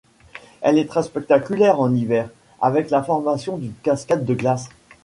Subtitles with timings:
[0.61, 2.27] Elle est très spectaculaire en hiver
[2.59, 4.67] avec la formation d'une cascade de glace.